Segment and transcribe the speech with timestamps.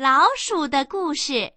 [0.00, 1.52] 老鼠的故事。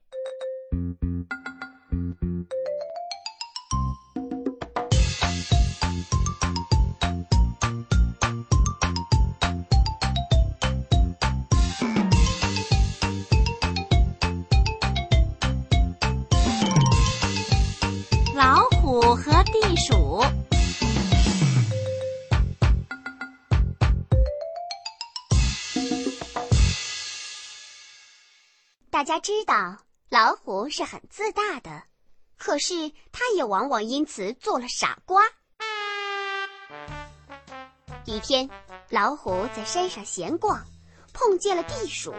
[18.36, 20.41] 老虎和地鼠。
[29.02, 29.78] 大家知道，
[30.10, 31.82] 老虎是很自大的，
[32.38, 35.23] 可是它也往往因此做了傻瓜。
[38.06, 38.48] 一天，
[38.90, 40.64] 老虎在山上闲逛，
[41.14, 42.14] 碰见了地鼠。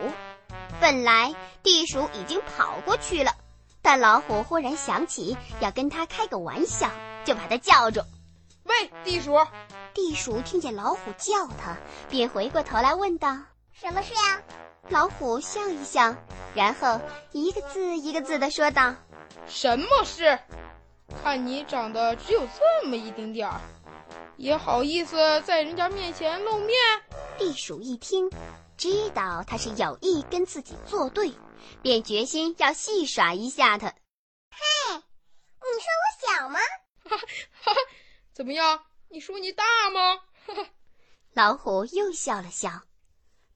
[0.80, 1.32] 本来
[1.62, 3.32] 地鼠已经跑过去了，
[3.80, 6.90] 但老虎忽然想起要跟它开个玩笑，
[7.24, 8.00] 就把它叫住
[8.66, 9.38] ：“喂，地鼠！”
[9.94, 11.76] 地鼠听见老虎叫它，
[12.10, 13.38] 便回过头来问道
[13.72, 14.42] ：“什么事呀？”
[14.90, 16.14] 老虎笑一笑，
[16.54, 17.00] 然后
[17.30, 18.94] 一个字一个字的说道
[19.46, 20.38] ：“什么事？
[21.22, 23.60] 看你长得只有这么一丁点儿，
[24.36, 26.76] 也好意思在人家面前露面？”
[27.38, 28.30] 地鼠一听，
[28.76, 31.32] 知道他是有意跟自己作对，
[31.80, 33.88] 便决心要戏耍一下他。
[34.50, 36.58] 嘿，你说我小吗？
[37.04, 37.72] 哈哈，
[38.32, 38.82] 怎么样？
[39.08, 40.16] 你说你大吗？
[40.46, 40.66] 哈哈。
[41.32, 42.70] 老虎又笑了笑。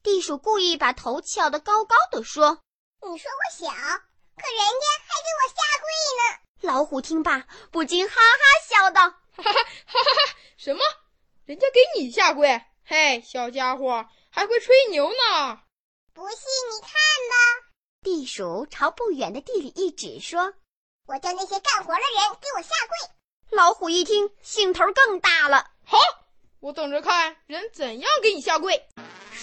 [0.07, 2.61] 地鼠故意把头翘得高高的说
[3.03, 6.39] ：“你说我小，可人家还给我下跪呢。”
[6.73, 9.01] 老虎听罢，不禁哈哈笑道
[9.34, 9.62] ：“哈哈哈
[9.95, 10.37] 哈！
[10.57, 10.81] 什么？
[11.45, 12.65] 人家给你下跪？
[12.84, 15.61] 嘿，小家伙，还会吹牛呢！
[16.15, 16.39] 不信
[16.71, 17.67] 你看吧。”
[18.01, 20.55] 地鼠朝不远的地里一指，说
[21.09, 23.11] ：“我叫那些干活的人给我下跪。”
[23.59, 25.69] 老虎一听，兴头更大了。
[25.84, 25.99] 好，
[26.61, 28.87] 我等着看人怎样给你下跪。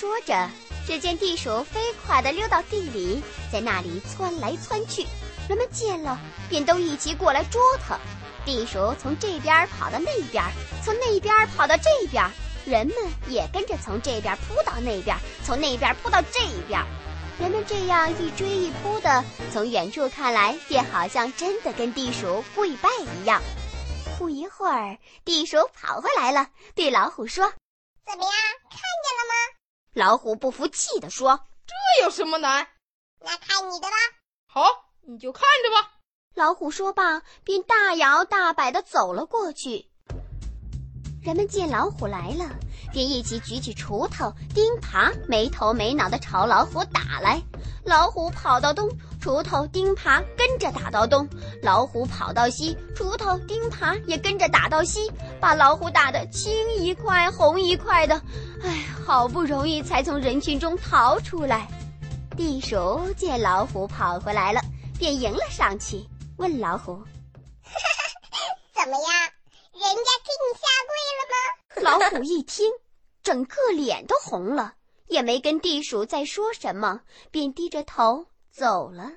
[0.03, 0.49] 说着，
[0.85, 5.07] 只见地鼠飞快地溜到地里，在那里窜来窜去。
[5.47, 7.97] 人们见了，便都一起过来捉它。
[8.43, 10.43] 地鼠从这边跑到那边，
[10.83, 12.29] 从那边跑到这边，
[12.65, 12.97] 人们
[13.29, 16.83] 也跟着从这边扑到那边，从那边扑到这边。
[17.39, 19.23] 人们这样一追一扑的，
[19.53, 22.89] 从远处看来，便好像真的跟地鼠跪拜
[23.21, 23.41] 一样。
[24.19, 27.45] 不一会儿，地鼠跑回来了，对老虎说
[28.05, 28.31] ：“怎么样，
[28.69, 29.33] 看见了吗？”
[29.93, 32.67] 老虎不服气地说：“这有什么难？
[33.19, 33.95] 那看你的吧。
[34.47, 34.63] 好，
[35.01, 35.91] 你就看着吧。”
[36.33, 39.87] 老虎说罢，便大摇大摆地走了过去。
[41.21, 42.49] 人们见老虎来了，
[42.91, 47.39] 便一起举起锄头、钉耙，没头没脑地朝老虎打来。
[47.85, 48.89] 老虎跑到东，
[49.23, 51.25] 锄头、钉耙跟着打到东；
[51.61, 58.21] 老虎跑到西，锄头、钉耙也跟着打到西，把老虎打得青一块红一块的。
[58.61, 61.65] 哎，好不容易才从人群中逃出来。
[62.35, 64.59] 地鼠见老虎跑回来了，
[64.99, 66.05] 便迎了上去，
[66.35, 67.01] 问老虎
[68.75, 69.13] ：“怎么样，
[69.71, 72.69] 人家给你下跪了吗？”老虎一听，
[73.23, 74.73] 整个脸都红了，
[75.07, 76.99] 也没跟地鼠再说什么，
[77.31, 79.11] 便低着头走了。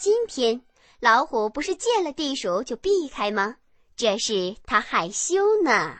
[0.00, 0.60] 今天
[0.98, 3.54] 老虎不是见了地鼠就避开吗？
[3.94, 5.96] 这是他害羞呢。